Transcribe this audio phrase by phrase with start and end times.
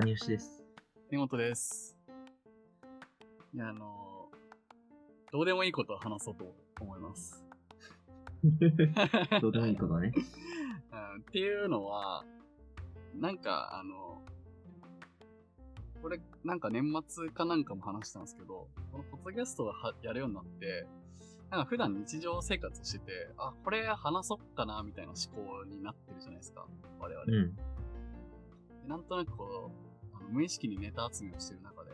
[0.00, 0.62] 谷吉です。
[1.10, 1.96] 根本です。
[3.52, 4.28] いや、あの
[5.32, 7.44] どうでもいいことを話そうと思います。
[9.42, 10.12] どうでもいいことね。
[10.92, 12.24] うんっていうのは、
[13.16, 14.22] なんか、あの、
[16.00, 20.86] これ、なんか年末かなんかも話したんですけど、このポッドキャストをはやるようになって、
[21.50, 26.68] なんか普段日常生活してて、あ、これ話そっかな、みたいな思考になってるじゃないですか、
[27.00, 27.24] 我々。
[27.26, 27.56] うん。
[27.56, 27.62] で
[28.86, 29.87] なんとなくこう、
[30.30, 31.90] 無意識にネタ集めをしてる中で、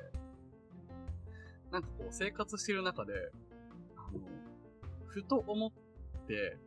[1.71, 3.13] なんかこう、生活してる中で、
[3.97, 4.21] あの、
[5.07, 5.73] ふと思っ
[6.27, 6.59] て、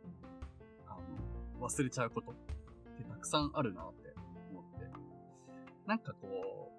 [0.86, 0.96] あ
[1.58, 2.34] の、忘れちゃうことっ
[2.96, 4.14] てたくさんあるなって
[4.50, 4.90] 思って。
[5.86, 6.78] なんかこう、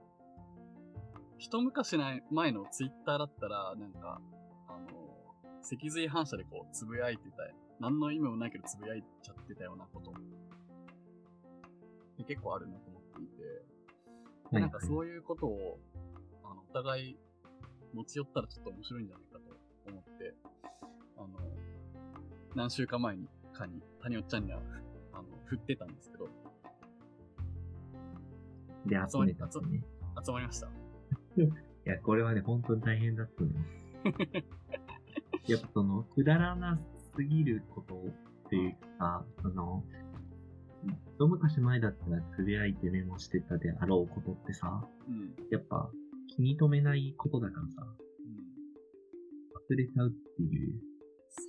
[1.38, 1.98] 一昔
[2.32, 4.22] 前のツイッターだったら、なんか、
[4.68, 4.88] あの、
[5.62, 7.38] 脊髄反射でこう、つぶやいてた、
[7.80, 10.12] 何の意味もないけどつぶやいちゃってたようなこと
[12.18, 13.42] で結構あるなと思っていて、
[14.52, 15.80] でなんかそういうことを、
[16.44, 17.18] あの、お互い
[17.94, 20.34] 持ち寄ったらちょっと面白いんじゃないかと思って、
[21.18, 21.28] あの、
[22.56, 24.60] 何週間前に、かに、谷尾ちゃんには、
[25.14, 26.28] あの、振ってたんですけど、
[28.86, 29.84] で、集めたってね。
[30.26, 30.68] 集まりました？
[31.42, 31.50] い
[31.86, 33.56] や、これはね、本当に大変だったのよ。
[35.48, 36.80] やっぱその、くだらな
[37.16, 39.84] すぎることっていうか、その、
[41.16, 45.36] 一昔前だったらつぶやいてメモしてたであろうことってさ、うん。
[45.52, 45.90] やっぱ
[46.36, 49.76] 気に留めないことだからさ、うん。
[49.76, 50.80] 忘れちゃうっていう。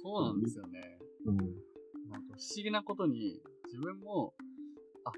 [0.02, 0.98] そうなんですよね。
[1.26, 1.36] うん。
[1.36, 4.34] なんか不思議なことに、自分も、
[5.04, 5.12] あ、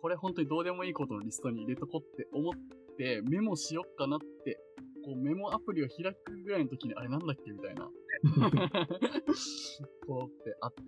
[0.00, 2.52] これ本当にどうでもいいことのリストに入れとこうって思っ
[2.96, 4.58] て、メモしよっかなって、
[5.04, 7.90] こうメモアプリを開くぐらいの時に、あれなんだっけみたいな。
[10.06, 10.82] こうってあって、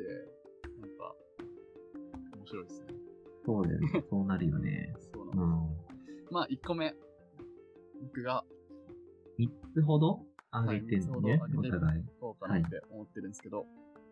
[2.50, 2.86] 白いですね。
[3.46, 4.04] そうだよね。
[4.10, 4.94] そうなるよね。
[5.12, 5.76] そうなんで
[6.18, 6.26] す。
[6.28, 6.34] うん。
[6.34, 6.94] まあ、1個目。
[8.02, 8.44] 僕が、
[9.38, 10.20] 三つほど
[10.52, 12.04] 上げてんのね、はいお互い。
[12.20, 13.66] どうかなって思ってるんですけど、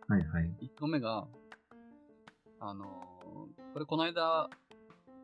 [0.06, 0.50] はいはい。
[0.62, 1.26] 1個目が、
[2.60, 4.48] あのーこれこの間、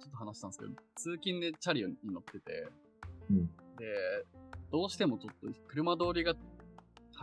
[0.00, 2.68] ちょっと話したんですけど、通勤でチャリに乗ってて、
[3.30, 3.46] うん。
[3.76, 4.26] で、
[4.70, 6.34] どうしてもちょっと車通りが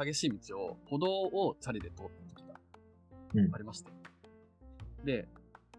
[0.04, 2.60] 激しい道を、歩道をチャリで通った時が
[3.36, 3.92] うんありまして。
[5.06, 5.28] で、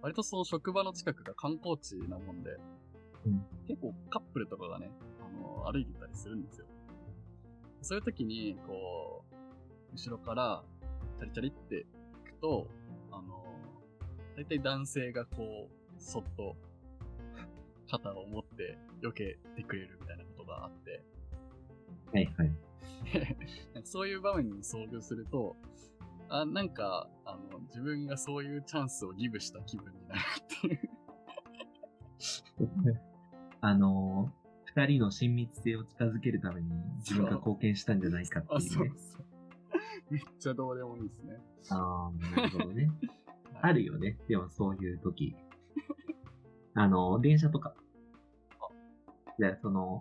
[0.02, 2.50] 割とその職場の近くが観光地なもんで、
[3.24, 4.90] うん結構カップルとかがね、
[5.20, 6.66] あの歩いてたりするんですよ。
[7.80, 9.34] そういう時に、こう、
[9.94, 10.64] 後ろから、
[11.18, 11.86] チャリチャリって
[12.24, 12.66] 行くと、
[13.12, 13.44] あの、
[14.36, 16.56] 大体男性がこう、そっと、
[17.88, 21.02] 肩を持って避けてくれるみたいなことがあって、
[22.12, 22.50] はいはい。
[23.84, 25.56] そういう場面に遭遇すると、
[26.32, 30.90] あ、なんか、あの、自分がそういうチャンスをギブした気分になるっていう。
[33.60, 36.70] あのー、二人の親密性を近づけるために
[37.00, 38.66] 自分が貢献したんじゃないかってあ、いうね。
[38.66, 39.26] そうそう。
[40.10, 41.38] めっちゃどうでもいいですね。
[41.68, 42.90] ああ、なるほどね。
[43.60, 44.18] あるよね。
[44.26, 45.36] でもそういう時。
[46.72, 47.74] あの、電車とか。
[49.38, 50.00] で、その、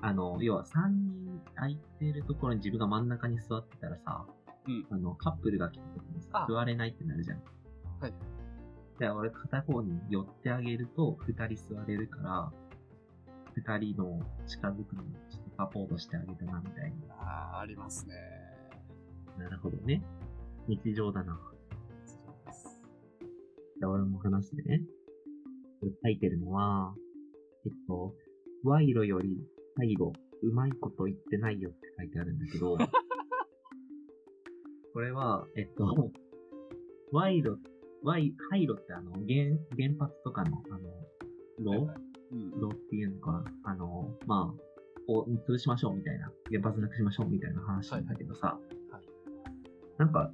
[0.00, 4.41] あの、要は三人空いてるところに自分が真ん中に座ってたらさ、うん
[4.90, 7.42] あの、カップルが来た時にさあ、座れないってなるじゃん。
[8.00, 8.14] はい。
[8.98, 12.52] じゃあ俺片方に寄ってあげると二人座れるから、
[13.54, 17.14] 二人の近づくのにちょっとサポートしてあげたな、みたいな。
[17.14, 18.14] ああ、ありますね。
[19.38, 20.02] なるほどね。
[20.68, 21.38] 日常だな。
[22.06, 22.82] そうです。
[23.78, 24.82] じゃあ俺も話すね。
[25.80, 26.94] これ書いてるのは、
[27.66, 28.14] えっと、
[28.62, 29.36] 賄賂より
[29.78, 30.12] 背後、
[30.42, 32.76] うまいこと言ってないよって書いてあるんだけど、
[34.92, 35.84] これは、えっと、
[37.12, 37.58] 賄賂、
[38.02, 40.90] 賄賄賂ってあの、原、原発とかの、あの、
[41.58, 41.94] 炉は。
[42.58, 42.68] 炉？
[42.68, 48.58] っていうのか、あの、まあ、を潰しましょうみたいな、原発なくしましょうみたいな話なんだけどさ、
[48.90, 49.08] はい。
[49.98, 50.32] なんか、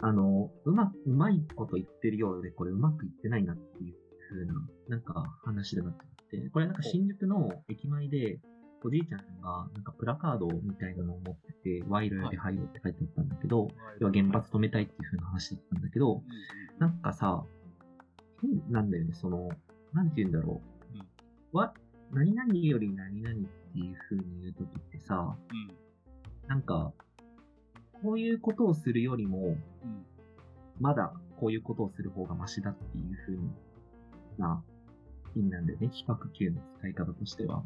[0.00, 3.94] あの、うま、うまいこと言ってるようで、これうまくいってないなっていう
[4.30, 4.54] 風な、
[4.88, 8.38] なんか話だなって思って、これなんか新宿の駅前で、
[8.84, 13.68] おじいちゃんが、なんかプラカードみたいなのを持ってて、賄賂より廃炉って書いてあったんだけど、
[14.00, 16.22] 要は原発止めたいっていう風な話だったんだけど、
[16.78, 17.44] なんかさ、
[18.40, 19.48] 変なんだよね、その、
[19.92, 20.60] なんて言うんだろ
[20.92, 20.98] う。
[20.98, 21.06] うん
[21.52, 21.72] わ、
[22.12, 23.38] 何々より何々っ
[23.72, 26.48] ていう風に言うときってさ、うん。
[26.48, 26.92] なんか、
[28.02, 30.06] こういうことをするよりも、うん。
[30.80, 33.50] まだこういうことをする方がマシだっていう風に
[34.38, 34.62] な、
[35.34, 37.62] 意味なんだよね、比較級の使い方としては。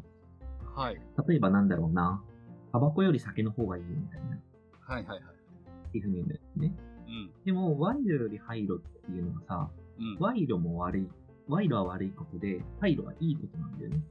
[0.75, 1.01] はい。
[1.27, 2.23] 例えばなんだろうな、
[2.71, 4.39] タバコより酒の方がいいよみたいな、っ
[4.81, 5.91] はいはいはい。
[5.91, 6.75] ていう風に言うんだよね。
[7.07, 7.31] うん。
[7.45, 9.69] でも、賄賂より廃炉っていうのがさ、
[9.99, 10.17] うん。
[10.19, 11.09] 賄賂も悪い。
[11.47, 14.01] 賄賂は悪いことで、廃炉はいいことなんだよね。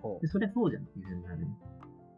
[0.00, 1.46] ほで、そりゃそうじゃんっていうふうになる。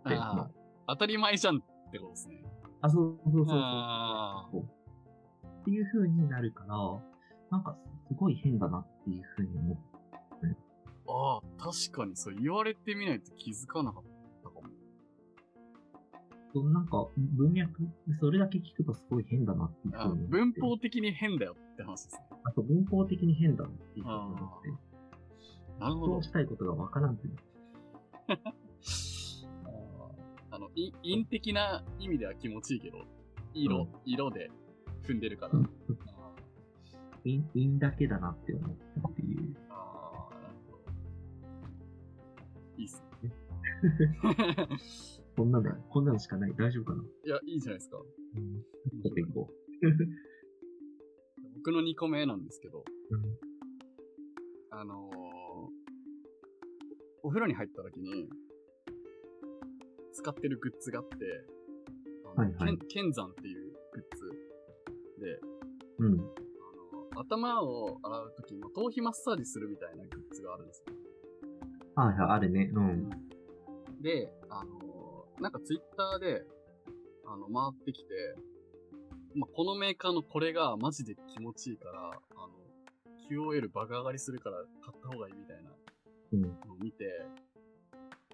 [0.07, 0.51] であまあ、
[0.89, 1.61] 当たり前じゃんっ
[1.91, 2.43] てことですね。
[2.81, 4.63] あ、そうそうそうそう。
[4.63, 6.77] っていう風になるから、
[7.51, 7.77] なんか
[8.09, 9.77] すごい変だなっていう風に思う。
[11.09, 14.03] ああ、確かにそう言われてみないと気づかなかっ
[14.43, 14.63] たかも。
[16.55, 17.89] そうなんか文脈、
[18.21, 19.77] それだけ聞くとすごい変だなって。
[20.29, 22.23] 文法的に変だよって話ですね。
[22.45, 24.69] あと文法的に変だなっていう風に思って。
[25.81, 26.23] なるほどそう。
[26.25, 27.29] したいことがわからんって。
[30.51, 33.05] あの、い陰的な意味では気持ちいいけど、
[33.55, 34.51] 色、うん色で
[35.05, 35.59] 踏んでるから。
[35.59, 35.69] うんあ
[37.25, 39.68] いいいいんだけだなって思ったっていう。
[42.79, 43.31] いいっすね。
[45.37, 46.55] こんなの、こんなのしかない。
[46.57, 47.03] 大丈夫かな？
[47.03, 47.99] いや、いいじゃないですか。
[47.99, 48.65] うん。
[51.57, 53.15] 僕の2個目なんですけど、う。
[53.15, 53.39] うん。
[54.71, 55.19] あのー
[57.25, 58.31] お風呂に入った時に、
[60.15, 61.17] 使ってるグッズがあって、
[62.25, 64.31] あのはいはい剣剣山っていうグッズ
[65.21, 65.41] で、
[65.99, 66.13] うん。
[66.15, 66.17] あ
[67.17, 70.95] の頭を洗う時の頭皮マッサージするみたいなグッズがあるんですよ。
[72.01, 72.71] はいはい、あるね。
[72.73, 73.11] うん。
[74.01, 76.43] で、あのーなんかツイッターで、
[77.25, 78.09] あの、回ってきて、
[79.37, 82.13] まあ、このメーカーのこれがマジで気持ちいいから、あ
[82.49, 82.51] の、
[83.31, 85.71] QOL 爆上がりするから買った方がいいみたいな
[86.33, 86.43] うん。
[86.43, 87.05] のを見て、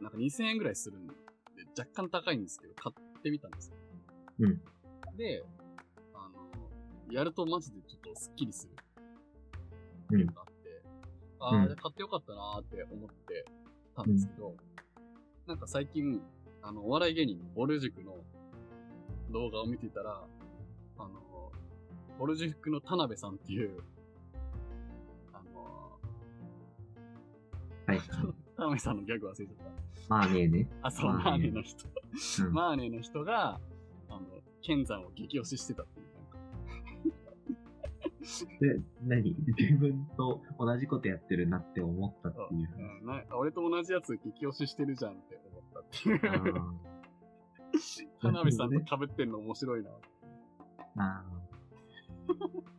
[0.01, 1.13] なんか2000円ぐらいするんで、
[1.79, 3.77] 若干高いんですけど、買ってみたんですよ。
[4.41, 4.61] うん。
[5.19, 5.45] で、
[6.15, 8.75] あの、やるとマジでちょっとスッキリするっ
[10.09, 10.33] てうんいうの。
[10.33, 10.54] があって、
[11.45, 13.45] ああ、うん買ってよかったなーって思って
[13.95, 14.55] たんですけど、
[15.47, 16.21] なんか最近、
[16.63, 18.17] あの、お笑い芸人のボル塾の
[19.31, 20.23] 動画を見てたら、
[20.99, 21.53] あの、
[22.19, 23.79] ボル塾の田辺さんっていう、
[25.33, 25.99] あの、
[27.87, 28.01] はい。
[28.57, 29.65] 田辺さんのギャグ忘れちゃった。
[30.09, 30.69] まあねえね。
[30.83, 31.89] あ、そう、マーネーマーネーの人。
[32.45, 32.53] うん。
[32.53, 33.61] マーネーの人が、
[34.09, 34.21] あの、
[34.63, 35.87] 剣山を激推ししてたっ
[38.61, 39.37] で、何？
[39.59, 46.19] 自分と同じことやってるなって思ったっていううんな俺と同じやつ激推ししてるじゃんって思ったっていう。
[46.19, 48.09] 話。
[48.19, 49.91] あ 田辺さんと被ってんの面白いな。
[49.91, 49.95] あ。
[50.97, 51.25] あ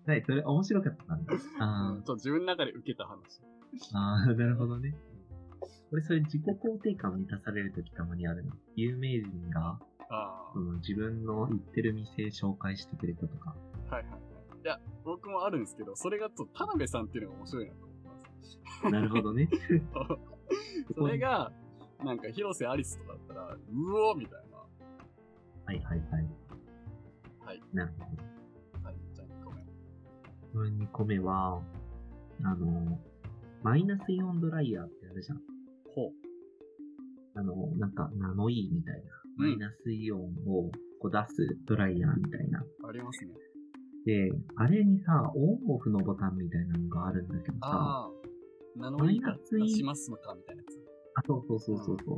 [0.07, 0.11] あ。
[0.11, 1.33] はい、それ面白かったんだ。
[1.59, 3.41] あうんちょっと自分の中で受けた話。
[3.93, 3.99] あ。
[3.99, 4.95] ああ、なるほどね。
[5.91, 8.53] 俺それ自己肯定感満たされるときたまにあるの。
[8.75, 13.55] 有名人が、あその自分の行ってる店紹介してくれたとか。
[13.89, 14.34] あ、はいはいは
[14.65, 14.67] い。
[14.67, 18.91] いや、僕もあるんですけど、それがと田辺さんっていうのが面白いなと思います。
[18.91, 19.49] なるほどね。
[20.95, 21.51] それが、
[22.03, 23.59] なんか広瀬アリスとかだったら、う
[24.09, 24.57] おーみたいな。
[25.65, 26.29] はいはいはい。
[27.39, 27.61] はい。
[27.73, 28.23] なるほど。
[28.83, 29.63] はい、じゃあ2個目。
[30.51, 31.61] それ2個目は、
[32.43, 32.99] あの、
[33.63, 35.41] マイナスイオンドライヤーってあるじゃん。
[35.93, 36.11] ほう。
[37.35, 39.11] あの、なんか、ナノイーみたいな。
[39.11, 40.71] うんマイナスイオンを
[41.01, 42.63] こう出すドライヤーみたいな。
[42.87, 43.33] ありますね。
[44.05, 48.09] で、あれにさ、オンオフのボタンみたいなのがあるんだけどさ、
[48.77, 50.73] ナノマイーかイナスイ出しますのかみたいなやつ。
[51.15, 52.17] あ、そうそうそうそうそう。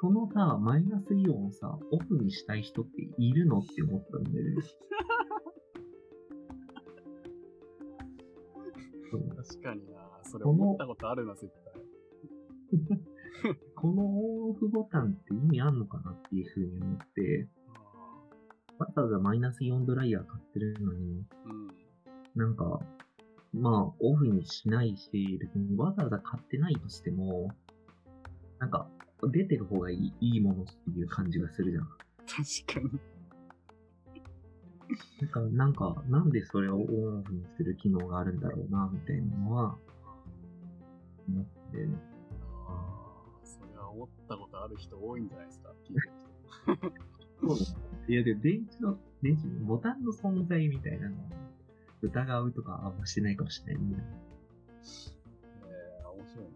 [0.00, 4.56] そのさ、マイナスイオンをさ、オフにしたい人っているのって思ったんだよね。
[9.36, 11.74] 確かになそれ思ったことあるな、絶対。
[13.76, 17.48] このオンオフボタンって意味あんのかなっていうふうに思って、
[18.78, 21.68] わざわざマイナスイオンドライヤー買ってるのに、うん。
[22.34, 22.80] なんか、
[23.54, 27.54] まあ、オフにしないし、別にわざわざ買ってないとしても、
[28.58, 28.88] なんか、
[29.32, 31.84] 出てる方がいいいいものっていう感じがするじゃん。
[32.26, 33.00] 確かに。
[35.20, 39.78] なんか、なんか、なんでそれをオンオフにする機能があるんだろうな、みたいなのは、
[41.28, 41.88] 思って、
[42.68, 47.05] ああ、それは思ったことある人多いんじゃないですか、聞いてる人。
[47.54, 47.74] そ
[48.08, 51.18] ういや、でも電池の、電池のボタンの存在みたいなのを
[52.02, 53.96] 疑うとかあんましてないかもしれないね。
[55.64, 56.50] えー、面白いね。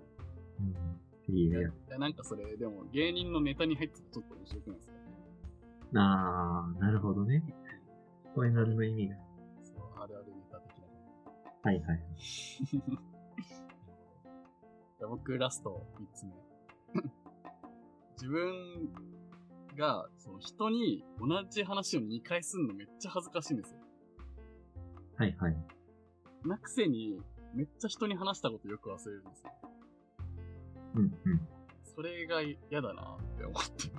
[1.29, 1.37] うん。
[1.37, 4.95] いうやいや、なんかそれ、でも芸人のネタに入っててちょっと面白くないですか？
[5.93, 5.99] つ。
[5.99, 7.43] あー、なるほどね。
[8.35, 9.17] これ何の意味が。
[9.63, 10.85] そう、あるあるネタ的な。
[11.63, 12.01] はいはい。
[14.99, 16.33] じゃあ僕、ラスト3つ目。
[18.15, 18.89] 自分
[19.77, 23.81] が、その人に同じ話を2回するのめっちゃ恥ずかしいんですよ。
[25.17, 25.57] はいはい。
[26.45, 27.21] なくせに、
[27.55, 29.53] めっちゃ人に話したことよく忘れるんですよ。
[30.95, 31.41] うんうん。
[31.95, 33.93] それが嫌だなって思ってる。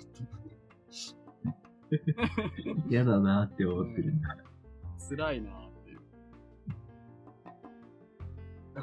[2.90, 4.38] 嫌だなって思ってるんだ。
[5.10, 6.00] 辛いなっていう。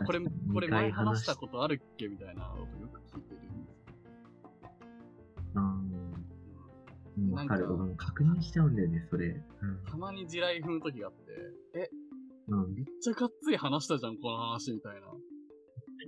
[0.05, 0.21] これ
[0.53, 3.28] これ前話したことあるっけみたいなことよく聞いて
[7.43, 7.67] わかる。
[7.97, 9.41] 確認しちゃうんだよね、それ。
[9.91, 11.19] たまに地雷踏む時があって、
[11.75, 11.91] え、
[12.49, 12.65] うん。
[12.65, 12.75] うん。
[12.75, 15.01] めっちゃがっつり話したじゃん、この話みたいな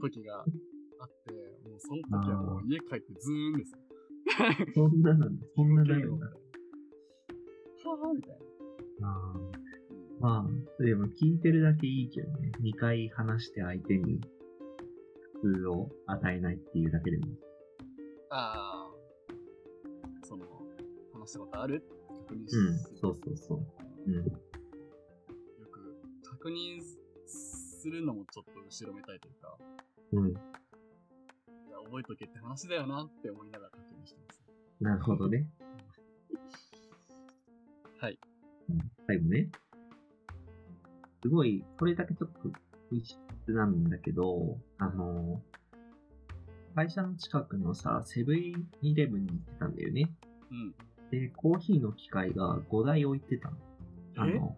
[0.01, 0.47] 時があっ
[1.27, 1.33] て、
[1.69, 3.79] もうその時はもう家帰ってズーンですよ。
[4.75, 5.47] そんななんだ。
[5.57, 6.27] そんななるんだ。
[6.27, 8.39] はぁみたい
[9.01, 9.09] な。
[9.09, 9.35] あ
[10.21, 12.53] まあ、でも聞いてるだけいいけどね。
[12.63, 14.21] 2回話して相手に
[15.41, 17.27] 苦痛を与えないっていうだけでも。
[18.29, 18.80] ああ、
[21.31, 21.83] したことある？
[22.29, 22.63] 確認する。
[22.63, 23.59] うん、そうそうそう。
[24.07, 24.15] うん。
[24.15, 24.23] よ
[25.71, 26.83] く確認
[27.27, 29.57] するのもちょっと後ろめたいというか、
[30.13, 30.29] うん。
[30.31, 30.33] い
[31.71, 34.43] や覚えとけって話だよなって思いながら確認してます。
[34.81, 35.47] なるほどね。
[38.01, 38.19] はい。
[38.69, 39.51] うん最後ね。
[41.23, 42.51] すごい、これだけちょっと
[42.91, 43.19] 異質
[43.49, 45.43] なんだけど、あの、
[46.75, 50.11] 会社の近くのさ、セブンイレブンに行ってたんだよね。
[50.51, 50.75] うん。
[51.11, 53.57] で、コーヒーの機械が5台置いてたの。
[54.17, 54.57] あえの、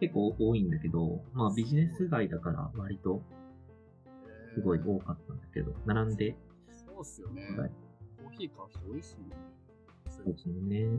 [0.00, 3.22] 結構多いんだけど、まあビジネス街だから割と
[4.54, 6.36] すごい多かったんだけど、並んで、
[6.70, 7.42] そうっすよね。
[7.56, 7.70] はい
[8.22, 9.36] コーヒー買う人多いっすもんね。
[10.08, 10.98] そそうですね。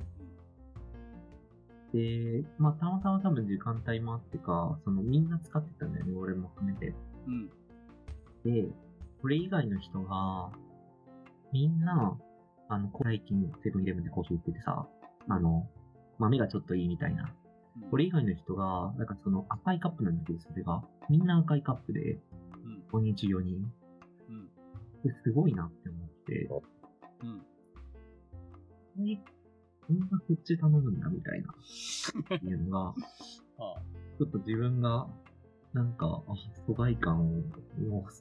[1.93, 6.93] で、まあたまたま多分時間帯もあってか、そのみんな使ってたんだよね、俺も含めて。
[7.27, 7.49] うん。
[8.43, 8.69] で、
[9.21, 10.51] これ以外の人が、
[11.51, 12.17] みんな、
[12.69, 14.87] あの、最近セブンイレブンでコーヒー売っててさ、
[15.29, 15.67] あの、
[16.19, 17.23] 豆がちょっといいみたいな。
[17.23, 17.47] うん
[17.91, 22.19] これ以外の人が、なんかその赤いカップなんだけど、それが、みんな赤いカップで、
[22.65, 22.83] うん。
[22.91, 23.71] 5人中4人。
[24.29, 24.49] うん。
[25.03, 26.49] ですごいなって思って、
[27.21, 27.43] うん。
[28.97, 31.53] みんなこっち頼むんだみたいな、
[32.35, 32.79] っていうのが、
[33.63, 33.81] はあ。
[34.17, 35.07] ちょっと自分が、
[35.73, 36.33] なんか、あ、
[36.65, 37.43] 疎外感を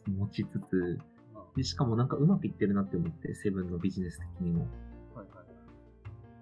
[0.06, 1.15] 持ちつつ、あ
[1.56, 4.68] で、しかもなんかうまくいってるなって思って、セブンのビジネス的にも。
[5.14, 5.42] はいはいは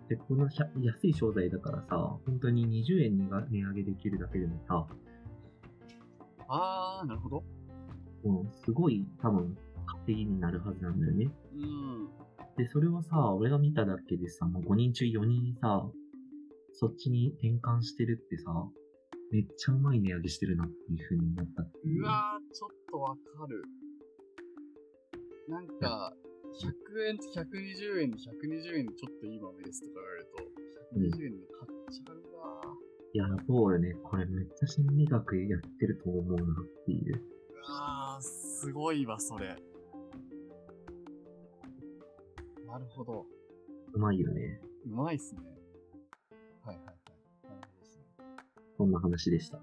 [0.06, 0.08] い。
[0.08, 0.48] で、この
[0.82, 4.86] 安い商材だからさ、本当に20円にが値上げできるだけでもさ、
[6.48, 7.44] あー、なるほど。
[8.24, 9.56] うん、すごい多分
[10.04, 11.30] 稼ぎになるはずなんだよね。
[11.54, 12.08] うん。
[12.56, 15.86] で、それをさ、俺が見ただけでさ、もう5人中4人さ、
[16.72, 18.50] そっちに転換してるってさ、
[19.30, 22.04] めっちゃうまい値上げしてるなっていう風に思ったっていうう。
[22.04, 23.64] わー、ちょっとわかる。
[25.48, 26.12] なんか、
[26.60, 30.42] 100円と120円で120円でちょっといい豆ですとか言われると、
[30.96, 32.62] 120円で買っちゃうわ
[33.12, 33.94] いや、そうよね。
[34.02, 37.14] これめっちゃ心理学やってると思うなっていう。
[37.14, 37.18] ー。
[37.18, 39.56] うわー、すごいわ、それ。
[42.66, 43.26] なるほど。
[43.92, 44.60] うまいよね。
[44.86, 45.40] うまいっすね。
[46.64, 46.96] はいはいはい。
[47.44, 48.04] なるほどですね。
[48.76, 49.60] そんな話でした。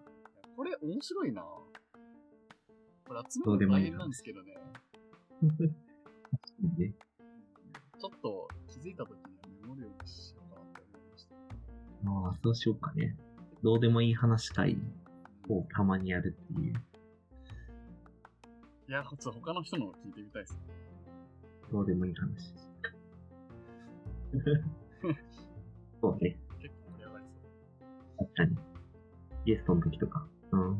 [0.56, 4.54] これ面白いなこれ集めるの大変なんですけどね。
[4.54, 4.91] 確かに
[5.48, 6.94] ね。
[8.00, 9.30] ちょっと気づいた時には
[9.62, 11.36] メモるようにしようかなって思いました。
[12.04, 13.16] まあ、そうしようかね。
[13.64, 14.78] どうでもいい話会
[15.50, 16.74] をたまにやるっていう。
[18.88, 20.60] いや、他の人の聞いてみたいですね。
[21.72, 22.54] どうでもいい話。
[26.02, 26.38] そうね。
[26.60, 27.26] 結構盛り上がり
[28.18, 28.28] そう。
[28.28, 28.58] 確かに。
[29.46, 30.28] ゲストの時とか。
[30.52, 30.72] うん。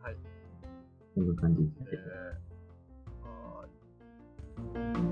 [0.00, 0.16] はい。
[1.14, 1.98] こんな感じですえね。
[1.98, 2.47] ー、
[4.74, 5.07] はーい。